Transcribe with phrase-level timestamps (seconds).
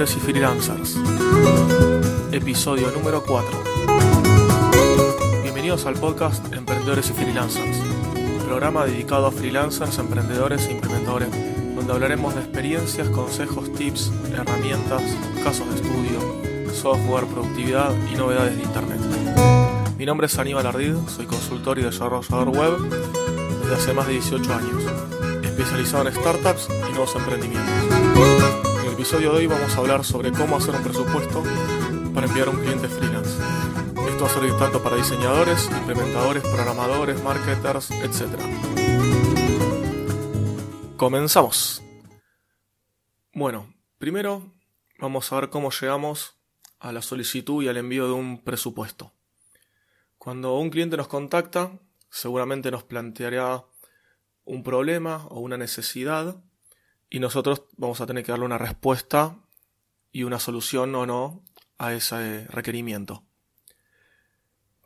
[0.00, 0.96] Emprendedores y Freelancers.
[2.32, 3.64] Episodio número 4.
[5.42, 7.76] Bienvenidos al podcast Emprendedores y Freelancers,
[8.46, 11.28] programa dedicado a freelancers, emprendedores e implementadores,
[11.74, 15.02] donde hablaremos de experiencias, consejos, tips, herramientas,
[15.44, 19.00] casos de estudio, software, productividad y novedades de Internet.
[19.98, 22.78] Mi nombre es Aníbal Ardid, soy consultor y desarrollador web
[23.60, 24.82] desde hace más de 18 años,
[25.42, 28.59] especializado en startups y nuevos emprendimientos.
[29.00, 31.42] El episodio de hoy vamos a hablar sobre cómo hacer un presupuesto
[32.12, 33.30] para enviar a un cliente freelance.
[34.06, 38.38] Esto va a servir tanto para diseñadores, implementadores, programadores, marketers, etc.
[40.98, 41.82] Comenzamos.
[43.32, 44.52] Bueno, primero
[44.98, 46.36] vamos a ver cómo llegamos
[46.78, 49.14] a la solicitud y al envío de un presupuesto.
[50.18, 51.72] Cuando un cliente nos contacta,
[52.10, 53.64] seguramente nos planteará
[54.44, 56.44] un problema o una necesidad
[57.10, 59.36] y nosotros vamos a tener que darle una respuesta
[60.12, 61.42] y una solución o no
[61.76, 63.24] a ese requerimiento.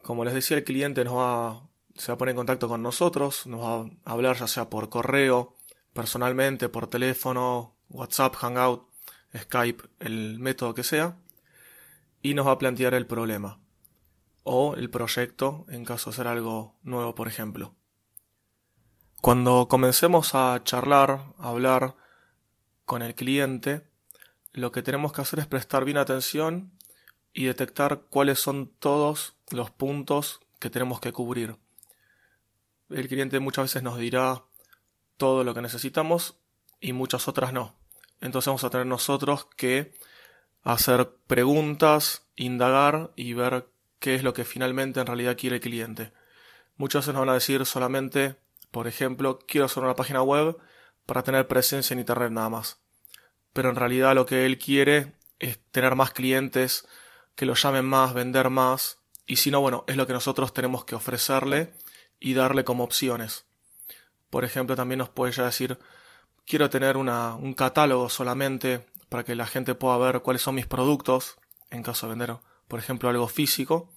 [0.03, 3.47] Como les decía, el cliente nos va, se va a poner en contacto con nosotros,
[3.47, 5.57] nos va a hablar ya sea por correo,
[5.93, 8.89] personalmente, por teléfono, WhatsApp, Hangout,
[9.37, 11.17] Skype, el método que sea,
[12.23, 13.61] y nos va a plantear el problema
[14.45, 17.75] o el proyecto en caso de ser algo nuevo, por ejemplo.
[19.21, 21.97] Cuando comencemos a charlar, a hablar
[22.85, 23.87] con el cliente,
[24.53, 26.73] lo que tenemos que hacer es prestar bien atención
[27.33, 31.57] y detectar cuáles son todos los puntos que tenemos que cubrir.
[32.91, 34.45] El cliente muchas veces nos dirá
[35.17, 36.37] todo lo que necesitamos
[36.81, 37.75] y muchas otras no.
[38.21, 39.95] Entonces vamos a tener nosotros que
[40.63, 43.69] hacer preguntas, indagar y ver
[43.99, 46.13] qué es lo que finalmente en realidad quiere el cliente.
[46.77, 48.37] Muchas veces nos van a decir solamente
[48.75, 50.59] por ejemplo, quiero hacer una página web
[51.07, 52.79] para tener presencia en Internet nada más.
[53.53, 56.87] Pero en realidad lo que él quiere es tener más clientes,
[57.35, 58.99] que lo llamen más, vender más.
[59.27, 61.73] Y si no, bueno, es lo que nosotros tenemos que ofrecerle
[62.21, 63.47] y darle como opciones.
[64.31, 65.79] Por ejemplo, también nos puede ya decir,
[66.47, 70.67] quiero tener una, un catálogo solamente para que la gente pueda ver cuáles son mis
[70.67, 71.37] productos,
[71.71, 72.37] en caso de vender,
[72.67, 73.93] por ejemplo, algo físico.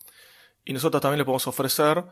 [0.64, 2.04] Y nosotros también le podemos ofrecer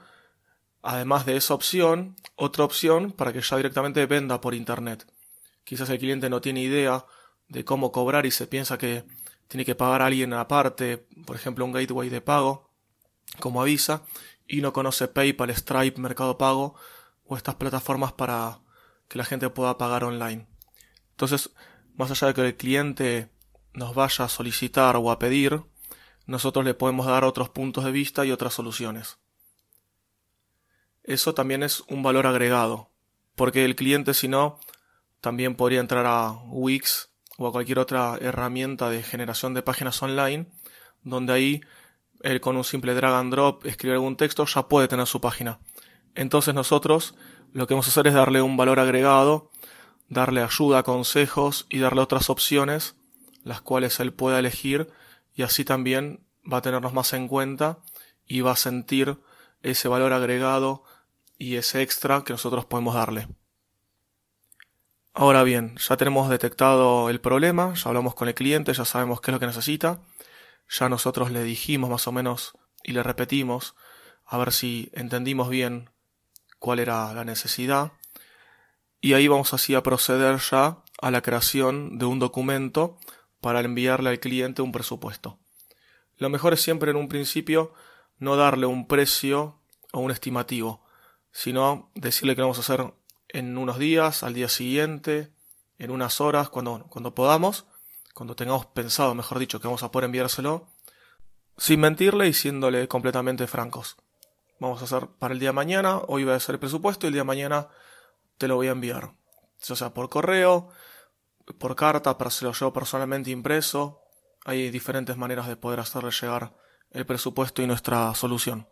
[0.86, 5.12] además de esa opción, otra opción para que ya directamente venda por Internet.
[5.64, 7.06] Quizás el cliente no tiene idea
[7.48, 9.04] de cómo cobrar y se piensa que
[9.48, 12.70] tiene que pagar a alguien aparte, por ejemplo un gateway de pago,
[13.40, 14.04] como avisa,
[14.48, 16.76] y no conoce PayPal, Stripe, Mercado Pago
[17.26, 18.60] o estas plataformas para
[19.08, 20.48] que la gente pueda pagar online.
[21.12, 21.50] Entonces,
[21.96, 23.30] más allá de que el cliente
[23.74, 25.64] nos vaya a solicitar o a pedir,
[26.28, 29.18] nosotros le podemos dar otros puntos de vista y otras soluciones
[31.08, 32.90] eso también es un valor agregado,
[33.36, 34.60] porque el cliente si no,
[35.22, 40.48] también podría entrar a Wix o a cualquier otra herramienta de generación de páginas online,
[41.04, 41.62] donde ahí
[42.22, 45.60] él con un simple drag and drop, escribir algún texto, ya puede tener su página.
[46.16, 47.16] Entonces nosotros
[47.52, 49.52] lo que vamos a hacer es darle un valor agregado,
[50.10, 52.96] darle ayuda, consejos y darle otras opciones,
[53.44, 54.90] las cuales él pueda elegir
[55.36, 57.80] y así también va a tenernos más en cuenta
[58.26, 59.20] y va a sentir
[59.62, 60.84] ese valor agregado
[61.38, 63.28] y ese extra que nosotros podemos darle.
[65.14, 69.32] Ahora bien, ya tenemos detectado el problema, ya hablamos con el cliente, ya sabemos qué
[69.32, 70.02] es lo que necesita,
[70.70, 73.76] ya nosotros le dijimos más o menos y le repetimos
[74.26, 75.90] a ver si entendimos bien
[76.60, 77.94] cuál era la necesidad
[79.00, 82.98] y ahí vamos así a proceder ya a la creación de un documento
[83.40, 85.40] para enviarle al cliente un presupuesto.
[86.18, 87.74] Lo mejor es siempre en un principio
[88.18, 89.60] no darle un precio
[89.94, 90.85] o un estimativo,
[91.36, 92.94] sino decirle que vamos a hacer
[93.28, 95.34] en unos días, al día siguiente,
[95.78, 97.66] en unas horas, cuando, cuando podamos,
[98.14, 100.70] cuando tengamos pensado, mejor dicho, que vamos a poder enviárselo,
[101.58, 103.98] sin mentirle y siéndole completamente francos.
[104.62, 107.08] Vamos a hacer para el día de mañana, hoy va a ser el presupuesto y
[107.10, 107.68] el día de mañana
[108.38, 109.12] te lo voy a enviar.
[109.70, 110.70] O sea, por correo,
[111.60, 114.02] por carta, para hacerlo yo personalmente impreso.
[114.46, 116.56] Hay diferentes maneras de poder hacerle llegar
[116.92, 118.70] el presupuesto y nuestra solución.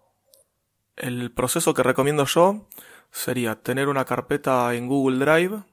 [0.95, 2.67] El proceso que recomiendo yo
[3.11, 5.63] sería tener una carpeta en Google Drive.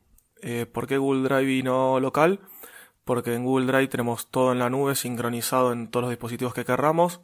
[0.43, 2.41] Eh, ¿Por qué Google Drive y no local?
[3.05, 6.65] Porque en Google Drive tenemos todo en la nube sincronizado en todos los dispositivos que
[6.65, 7.21] querramos.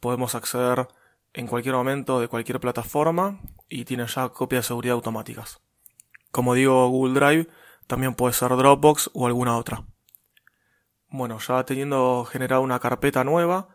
[0.00, 0.88] Podemos acceder
[1.32, 5.60] en cualquier momento de cualquier plataforma y tiene ya copias de seguridad automáticas.
[6.30, 7.48] Como digo, Google Drive
[7.86, 9.84] también puede ser Dropbox o alguna otra.
[11.08, 13.68] Bueno, ya teniendo generado una carpeta nueva,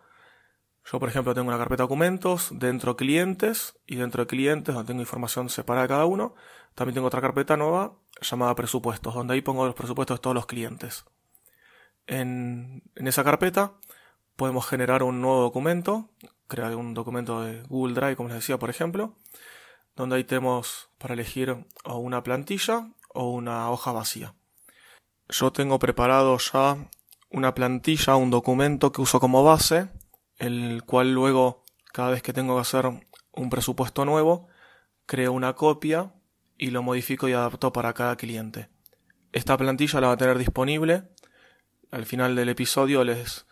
[0.89, 5.01] yo, por ejemplo, tengo una carpeta documentos, dentro clientes, y dentro de clientes, donde tengo
[5.01, 6.33] información separada de cada uno,
[6.75, 10.45] también tengo otra carpeta nueva llamada presupuestos, donde ahí pongo los presupuestos de todos los
[10.45, 11.03] clientes.
[12.05, 13.73] En, en esa carpeta
[14.37, 16.09] podemos generar un nuevo documento,
[16.47, 19.13] crear un documento de Google Drive, como les decía, por ejemplo,
[19.97, 24.35] donde ahí tenemos para elegir o una plantilla o una hoja vacía.
[25.27, 26.77] Yo tengo preparado ya
[27.29, 29.89] una plantilla, un documento que uso como base,
[30.37, 31.63] el cual luego,
[31.93, 32.85] cada vez que tengo que hacer
[33.31, 34.47] un presupuesto nuevo,
[35.05, 36.13] creo una copia
[36.57, 38.69] y lo modifico y adapto para cada cliente.
[39.31, 41.03] Esta plantilla la va a tener disponible.
[41.91, 43.45] Al final del episodio les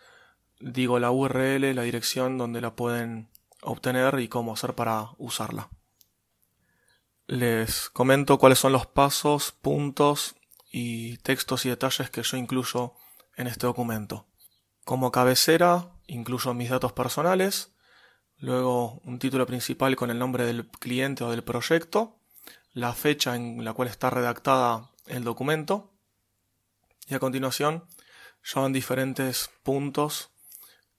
[0.60, 3.30] digo la URL, la dirección donde la pueden
[3.62, 5.70] obtener y cómo hacer para usarla.
[7.26, 10.36] Les comento cuáles son los pasos, puntos
[10.70, 12.94] y textos y detalles que yo incluyo
[13.36, 14.26] en este documento.
[14.84, 17.74] Como cabecera incluyo mis datos personales,
[18.38, 22.18] luego un título principal con el nombre del cliente o del proyecto,
[22.72, 25.92] la fecha en la cual está redactada el documento
[27.08, 27.84] y a continuación
[28.44, 30.30] ya van diferentes puntos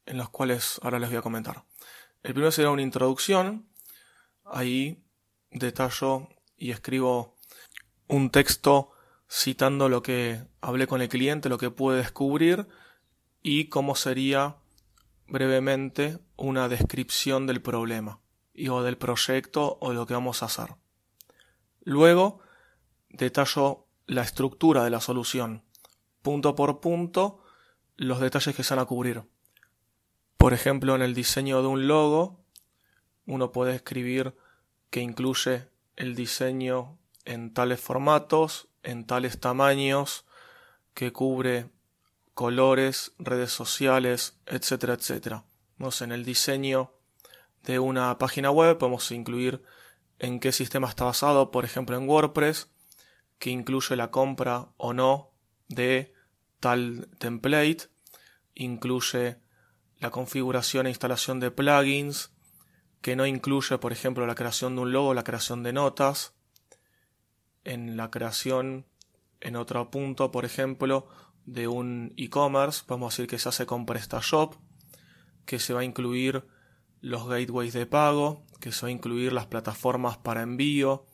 [0.06, 1.63] en los cuales ahora les voy a comentar.
[2.24, 3.69] El primero sería una introducción,
[4.44, 5.04] ahí
[5.51, 7.36] detallo y escribo
[8.07, 8.92] un texto
[9.30, 12.68] citando lo que hablé con el cliente, lo que pude descubrir
[13.42, 14.57] y cómo sería
[15.27, 18.19] brevemente una descripción del problema
[18.53, 20.75] y o del proyecto o lo que vamos a hacer.
[21.83, 22.39] Luego
[23.09, 25.63] detallo la estructura de la solución,
[26.21, 27.44] punto por punto,
[27.95, 29.24] los detalles que se van a cubrir.
[30.38, 32.39] Por ejemplo, en el diseño de un logo,
[33.25, 34.35] uno puede escribir
[34.89, 40.25] que incluye el diseño en tales formatos, en tales tamaños,
[40.94, 41.69] que cubre
[42.38, 45.45] colores, redes sociales, etcétera, etcétera.
[46.01, 46.94] en el diseño
[47.63, 49.63] de una página web podemos incluir
[50.19, 52.69] en qué sistema está basado, por ejemplo en WordPress,
[53.39, 55.31] que incluye la compra o no
[55.68, 56.13] de
[56.60, 57.89] tal template,
[58.54, 59.40] incluye
[59.98, 62.30] la configuración e instalación de plugins,
[63.01, 66.36] que no incluye, por ejemplo, la creación de un logo, la creación de notas.
[67.63, 68.86] En la creación,
[69.42, 71.07] en otro punto, por ejemplo,
[71.47, 74.55] de un e-commerce, vamos a decir que se hace con PrestaShop,
[75.45, 76.45] que se va a incluir
[77.01, 81.05] los gateways de pago, que se va a incluir las plataformas para envío,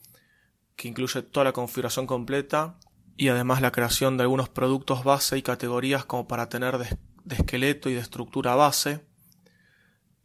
[0.76, 2.78] que incluye toda la configuración completa
[3.16, 7.36] y además la creación de algunos productos base y categorías como para tener de, de
[7.36, 9.06] esqueleto y de estructura base.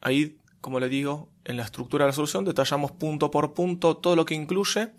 [0.01, 4.15] Ahí, como le digo, en la estructura de la solución detallamos punto por punto todo
[4.15, 4.91] lo que incluye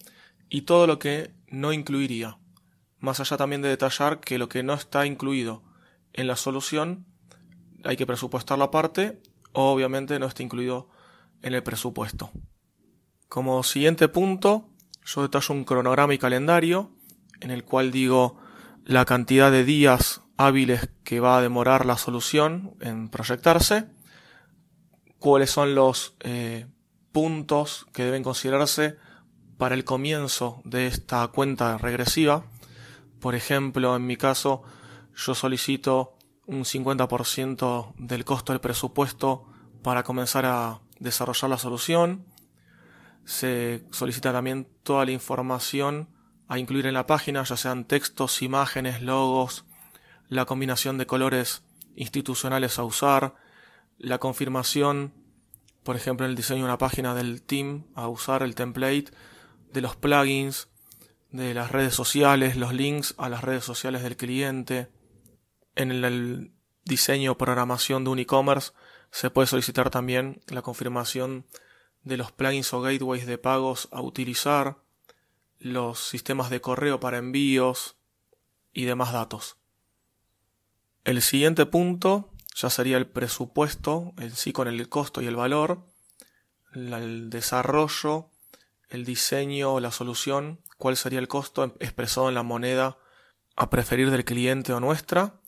[0.49, 2.39] y todo lo que no incluiría.
[3.01, 5.63] Más allá también de detallar que lo que no está incluido
[6.13, 7.07] en la solución
[7.85, 10.89] hay que presupuestar la parte o obviamente no está incluido
[11.43, 12.31] en el presupuesto.
[13.29, 14.69] Como siguiente punto,
[15.05, 16.93] yo detallo un cronograma y calendario
[17.41, 18.37] en el cual digo
[18.85, 23.87] la cantidad de días hábiles que va a demorar la solución en proyectarse
[25.19, 26.67] cuáles son los eh,
[27.13, 28.97] puntos que deben considerarse
[29.59, 32.45] para el comienzo de esta cuenta regresiva.
[33.21, 34.63] Por ejemplo, en mi caso,
[35.15, 39.47] yo solicito un 50% del costo del presupuesto
[39.83, 42.25] para comenzar a desarrollar la solución.
[43.25, 46.09] Se solicita también toda la información
[46.49, 49.67] a incluir en la página, ya sean textos, imágenes, logos,
[50.29, 51.63] la combinación de colores
[51.95, 53.35] institucionales a usar,
[53.99, 55.13] la confirmación,
[55.85, 59.13] por ejemplo, en el diseño de una página del team, a usar el template
[59.73, 60.70] de los plugins,
[61.33, 64.89] de las redes sociales, los links a las redes sociales del cliente.
[65.77, 66.53] En el
[66.85, 68.73] diseño o programación de un e-commerce
[69.11, 71.47] se puede solicitar también la confirmación
[72.03, 74.79] de los plugins o gateways de pagos a utilizar,
[75.59, 77.97] los sistemas de correo para envíos
[78.73, 79.59] y demás datos.
[81.05, 85.87] El siguiente punto ya sería el presupuesto en sí con el costo y el valor,
[86.73, 88.30] el desarrollo,
[88.91, 92.99] el diseño, la solución, cuál sería el costo expresado en la moneda
[93.57, 95.41] a preferir del cliente o nuestra.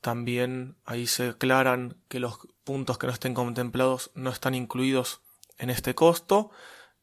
[0.00, 5.20] También ahí se aclaran que los puntos que no estén contemplados no están incluidos
[5.58, 6.50] en este costo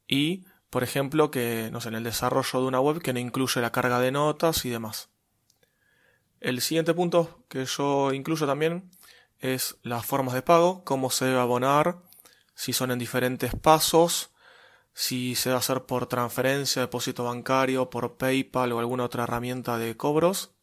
[0.07, 3.61] y, por ejemplo, que no sé, en el desarrollo de una web que no incluye
[3.61, 5.09] la carga de notas y demás.
[6.39, 8.91] El siguiente punto que yo incluyo también
[9.39, 12.01] es las formas de pago, cómo se debe abonar,
[12.53, 14.31] si son en diferentes pasos,
[14.97, 19.77] si se va a hacer por transferencia, depósito bancario, por PayPal o alguna otra herramienta
[19.77, 20.55] de cobros.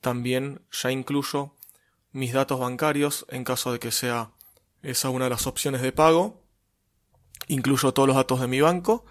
[0.00, 1.56] También ya incluyo
[2.12, 4.30] mis datos bancarios en caso de que sea
[4.82, 6.44] esa una de las opciones de pago.
[7.48, 9.04] Incluyo todos los datos de mi banco.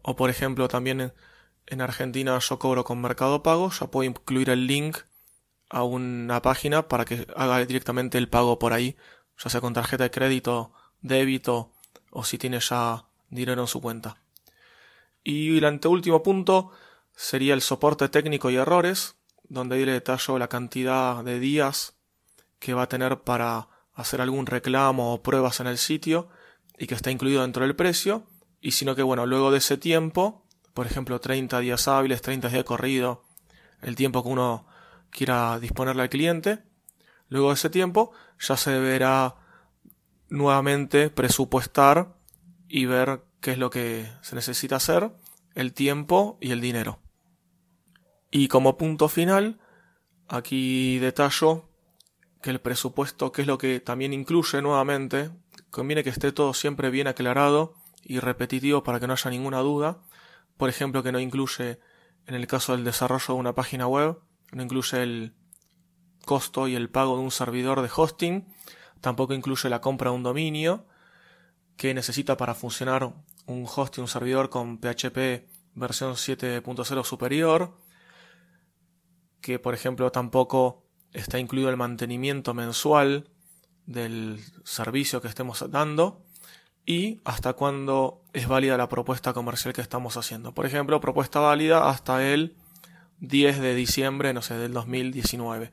[0.00, 1.12] O por ejemplo también
[1.66, 4.96] en Argentina yo cobro con Mercado Pago, ya puedo incluir el link
[5.68, 8.96] a una página para que haga directamente el pago por ahí,
[9.36, 11.70] ya sea con tarjeta de crédito, débito
[12.10, 14.18] o si tiene ya dinero en su cuenta.
[15.24, 16.70] Y el anteúltimo punto
[17.16, 19.16] sería el soporte técnico y errores,
[19.48, 21.96] donde ahí le detallo la cantidad de días
[22.58, 26.28] que va a tener para hacer algún reclamo o pruebas en el sitio
[26.78, 28.26] y que está incluido dentro del precio,
[28.60, 32.60] y sino que bueno, luego de ese tiempo, por ejemplo 30 días hábiles, 30 días
[32.60, 33.24] de corrido,
[33.82, 34.66] el tiempo que uno
[35.10, 36.62] quiera disponerle al cliente,
[37.28, 39.36] luego de ese tiempo ya se deberá
[40.28, 42.16] nuevamente presupuestar
[42.74, 45.12] y ver qué es lo que se necesita hacer,
[45.54, 47.00] el tiempo y el dinero.
[48.30, 49.60] Y como punto final,
[50.26, 51.68] aquí detallo
[52.40, 55.32] que el presupuesto, que es lo que también incluye nuevamente,
[55.70, 60.00] conviene que esté todo siempre bien aclarado y repetitivo para que no haya ninguna duda.
[60.56, 61.78] Por ejemplo, que no incluye,
[62.26, 64.18] en el caso del desarrollo de una página web,
[64.50, 65.34] no incluye el
[66.24, 68.46] costo y el pago de un servidor de hosting,
[69.02, 70.86] tampoco incluye la compra de un dominio,
[71.76, 73.12] que necesita para funcionar
[73.46, 77.78] un hosting, un servidor con PHP versión 7.0 superior,
[79.40, 83.30] que por ejemplo tampoco está incluido el mantenimiento mensual
[83.86, 86.24] del servicio que estemos dando
[86.84, 90.52] y hasta cuándo es válida la propuesta comercial que estamos haciendo.
[90.52, 92.56] Por ejemplo, propuesta válida hasta el
[93.20, 95.72] 10 de diciembre, no sé, del 2019.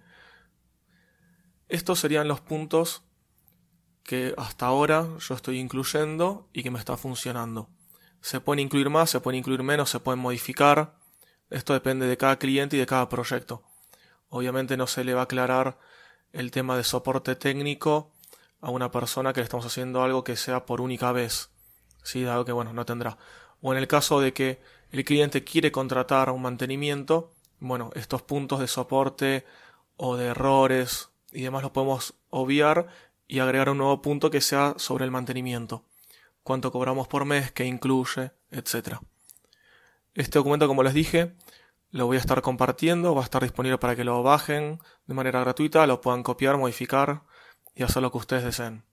[1.68, 3.04] Estos serían los puntos
[4.10, 7.70] que hasta ahora yo estoy incluyendo y que me está funcionando.
[8.22, 10.96] Se pueden incluir más, se pueden incluir menos, se pueden modificar.
[11.52, 13.62] Esto depende de cada cliente y de cada proyecto.
[14.30, 15.78] Obviamente no se le va a aclarar
[16.34, 18.12] el tema de soporte técnico
[18.62, 21.52] a una persona que le estamos haciendo algo que sea por única vez.
[22.02, 23.20] Sí, dado que bueno, no tendrá.
[23.62, 24.60] O en el caso de que
[24.92, 29.46] el cliente quiere contratar un mantenimiento, bueno, estos puntos de soporte
[29.98, 32.88] o de errores y demás los podemos obviar
[33.30, 35.86] y agregar un nuevo punto que sea sobre el mantenimiento.
[36.42, 38.98] Cuánto cobramos por mes, qué incluye, etc.
[40.16, 41.36] Este documento, como les dije,
[41.92, 45.42] lo voy a estar compartiendo, va a estar disponible para que lo bajen de manera
[45.42, 47.22] gratuita, lo puedan copiar, modificar
[47.76, 48.84] y hacer lo que ustedes deseen.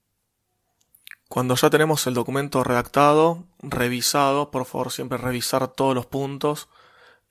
[1.29, 6.69] Cuando ya tenemos el documento redactado, revisado, por favor siempre revisar todos los puntos,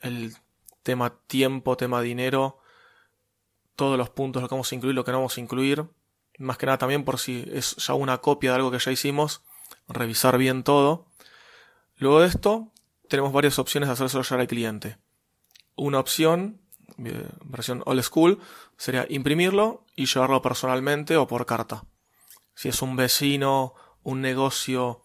[0.01, 0.37] el
[0.83, 2.59] tema tiempo, tema dinero,
[3.77, 5.87] todos los puntos, lo que vamos a incluir, lo que no vamos a incluir,
[6.39, 9.43] más que nada también por si es ya una copia de algo que ya hicimos,
[9.89, 11.07] revisar bien todo.
[11.97, 12.73] Luego de esto,
[13.09, 14.99] tenemos varias opciones de hacérselo llegar al cliente.
[15.77, 16.61] Una opción,
[16.99, 18.41] eh, versión old school,
[18.77, 21.85] sería imprimirlo y llevarlo personalmente o por carta.
[22.55, 25.05] Si es un vecino, un negocio,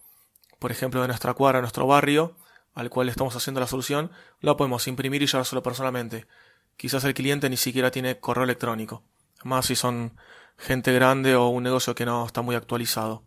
[0.60, 2.38] por ejemplo, de nuestra cuadra, nuestro barrio,
[2.74, 6.28] al cual estamos haciendo la solución, lo podemos imprimir y llevárselo personalmente.
[6.78, 9.04] Quizás el cliente ni siquiera tiene correo electrónico.
[9.44, 10.18] Más si son
[10.58, 13.24] gente grande o un negocio que no está muy actualizado.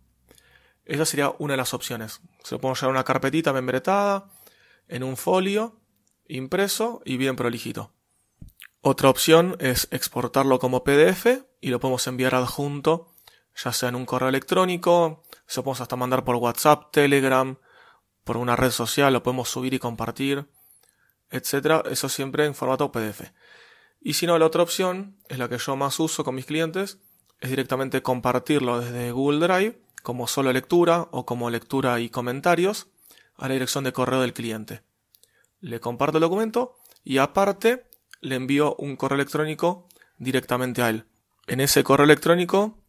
[0.84, 2.20] Esa sería una de las opciones.
[2.42, 4.28] Se lo podemos llevar una carpetita membretada,
[4.88, 5.80] en un folio,
[6.26, 7.92] impreso y bien prolijito.
[8.80, 11.26] Otra opción es exportarlo como PDF
[11.60, 13.14] y lo podemos enviar adjunto,
[13.56, 17.58] ya sea en un correo electrónico, se lo podemos hasta mandar por WhatsApp, Telegram,
[18.24, 20.46] por una red social, lo podemos subir y compartir,
[21.30, 21.82] etcétera.
[21.90, 23.32] Eso siempre en formato PDF.
[24.06, 26.98] Y si no, la otra opción es la que yo más uso con mis clientes,
[27.40, 32.88] es directamente compartirlo desde Google Drive como solo lectura o como lectura y comentarios
[33.36, 34.82] a la dirección de correo del cliente.
[35.60, 37.86] Le comparto el documento y aparte
[38.20, 41.06] le envío un correo electrónico directamente a él.
[41.46, 42.84] En ese correo electrónico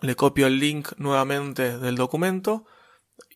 [0.00, 2.64] le copio el link nuevamente del documento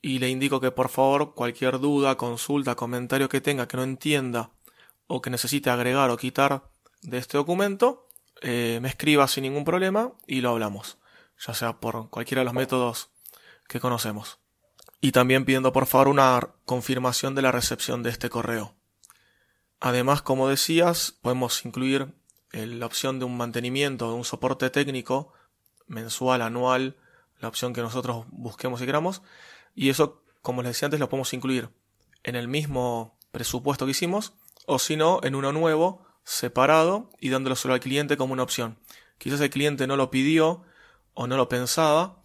[0.00, 4.52] y le indico que por favor cualquier duda, consulta, comentario que tenga que no entienda
[5.06, 6.69] o que necesite agregar o quitar
[7.02, 8.08] de este documento,
[8.42, 10.98] eh, me escriba sin ningún problema y lo hablamos,
[11.44, 13.10] ya sea por cualquiera de los métodos
[13.68, 14.38] que conocemos.
[15.00, 18.74] Y también pidiendo por favor una confirmación de la recepción de este correo.
[19.80, 22.14] Además, como decías, podemos incluir
[22.52, 25.32] eh, la opción de un mantenimiento, de un soporte técnico
[25.86, 26.96] mensual, anual,
[27.38, 29.22] la opción que nosotros busquemos y queramos.
[29.74, 31.70] Y eso, como les decía antes, lo podemos incluir
[32.22, 34.34] en el mismo presupuesto que hicimos,
[34.66, 38.78] o si no, en uno nuevo separado y dándolo solo al cliente como una opción.
[39.18, 40.62] Quizás el cliente no lo pidió
[41.14, 42.22] o no lo pensaba,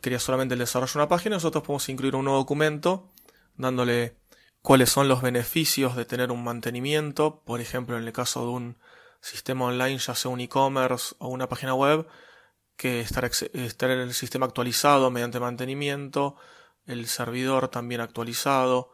[0.00, 3.12] quería solamente el desarrollo de una página, nosotros podemos incluir un nuevo documento
[3.56, 4.18] dándole
[4.62, 8.78] cuáles son los beneficios de tener un mantenimiento, por ejemplo en el caso de un
[9.20, 12.06] sistema online, ya sea un e-commerce o una página web,
[12.76, 16.36] que estar, estar en el sistema actualizado mediante mantenimiento,
[16.86, 18.92] el servidor también actualizado,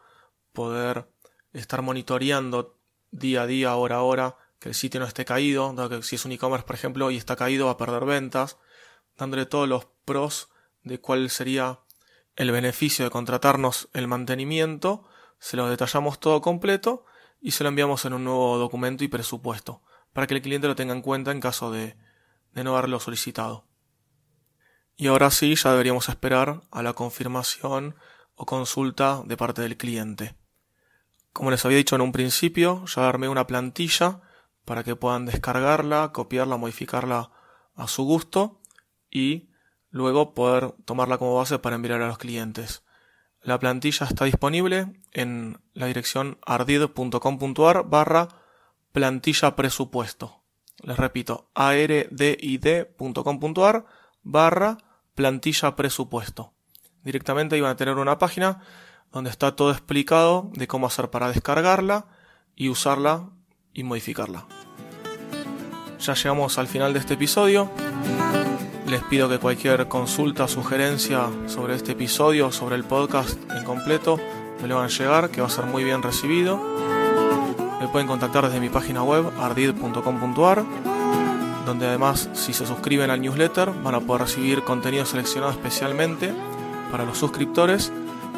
[0.53, 1.09] poder
[1.53, 2.80] estar monitoreando
[3.11, 6.15] día a día, hora a hora, que el sitio no esté caído, dado que si
[6.15, 8.57] es un e-commerce, por ejemplo, y está caído va a perder ventas,
[9.17, 10.49] dándole todos los pros
[10.83, 11.79] de cuál sería
[12.35, 15.07] el beneficio de contratarnos el mantenimiento,
[15.39, 17.05] se lo detallamos todo completo
[17.39, 20.75] y se lo enviamos en un nuevo documento y presupuesto, para que el cliente lo
[20.75, 21.97] tenga en cuenta en caso de,
[22.53, 23.65] de no haberlo solicitado.
[24.95, 27.95] Y ahora sí, ya deberíamos esperar a la confirmación
[28.35, 30.35] o consulta de parte del cliente.
[31.33, 34.21] Como les había dicho en un principio, ya armé una plantilla
[34.65, 37.31] para que puedan descargarla, copiarla, modificarla
[37.75, 38.59] a su gusto
[39.09, 39.49] y
[39.89, 42.83] luego poder tomarla como base para enviar a los clientes.
[43.41, 48.27] La plantilla está disponible en la dirección ardid.com.ar barra
[48.91, 50.43] plantilla presupuesto.
[50.83, 52.65] Les repito, ardid.com.ar
[54.23, 54.77] barra
[55.15, 56.53] plantilla presupuesto.
[57.03, 58.61] Directamente iban a tener una página
[59.11, 62.05] donde está todo explicado de cómo hacer para descargarla
[62.55, 63.29] y usarla
[63.73, 64.45] y modificarla.
[65.99, 67.69] Ya llegamos al final de este episodio.
[68.87, 74.19] Les pido que cualquier consulta, sugerencia sobre este episodio, sobre el podcast en completo,
[74.61, 76.59] me lo van a llegar, que va a ser muy bien recibido.
[77.79, 80.63] Me pueden contactar desde mi página web ardid.com.ar,
[81.65, 86.33] donde además si se suscriben al newsletter van a poder recibir contenido seleccionado especialmente
[86.91, 87.91] para los suscriptores,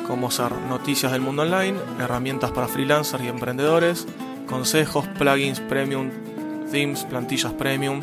[0.08, 4.08] como ser noticias del mundo online, herramientas para freelancers y emprendedores,
[4.48, 6.10] consejos, plugins premium,
[6.72, 8.02] themes, plantillas premium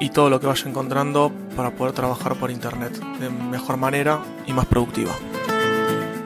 [0.00, 4.52] y todo lo que vaya encontrando para poder trabajar por internet de mejor manera y
[4.52, 5.12] más productiva.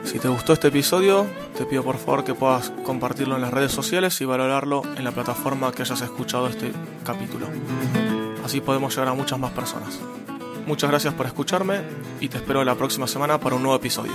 [0.03, 3.71] Si te gustó este episodio, te pido por favor que puedas compartirlo en las redes
[3.71, 6.73] sociales y valorarlo en la plataforma que hayas escuchado este
[7.03, 7.47] capítulo.
[8.43, 9.99] Así podemos llegar a muchas más personas.
[10.65, 11.81] Muchas gracias por escucharme
[12.19, 14.13] y te espero la próxima semana para un nuevo episodio.